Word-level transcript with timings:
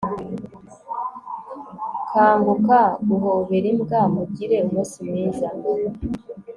kanguka 2.09 2.79
guhobera 3.07 3.65
imbwa 3.73 4.01
mugire 4.13 4.55
umunsi 4.67 4.97
mwiza 5.07 5.47